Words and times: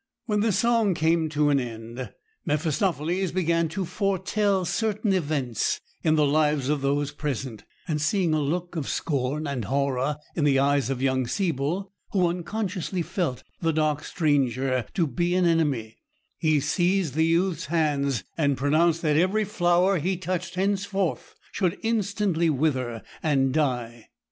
When 0.25 0.39
the 0.39 0.51
song 0.51 0.95
came 0.95 1.29
to 1.29 1.51
an 1.51 1.59
end, 1.59 2.11
Mephistopheles 2.43 3.31
began 3.31 3.69
to 3.69 3.85
foretell 3.85 4.65
certain 4.65 5.13
events 5.13 5.79
in 6.01 6.15
the 6.15 6.25
lives 6.25 6.69
of 6.69 6.81
those 6.81 7.11
present, 7.11 7.65
and 7.87 8.01
seeing 8.01 8.33
a 8.33 8.39
look 8.41 8.75
of 8.75 8.89
scorn 8.89 9.45
and 9.45 9.65
horror 9.65 10.17
in 10.35 10.43
the 10.43 10.57
eyes 10.57 10.89
of 10.89 11.03
young 11.03 11.27
Siebel, 11.27 11.91
who 12.13 12.27
unconsciously 12.27 13.03
felt 13.03 13.43
the 13.61 13.71
dark 13.73 14.03
stranger 14.03 14.87
to 14.95 15.05
be 15.05 15.35
an 15.35 15.45
enemy, 15.45 15.97
he 16.39 16.59
seized 16.59 17.13
the 17.13 17.23
youth's 17.27 17.67
hand, 17.67 18.23
and 18.35 18.57
pronounced 18.57 19.03
that 19.03 19.17
every 19.17 19.43
flower 19.43 19.99
he 19.99 20.17
touched 20.17 20.55
henceforth 20.55 21.35
should 21.51 21.77
instantly 21.83 22.49
wither 22.49 23.03
and 23.21 23.53
die. 23.53 24.07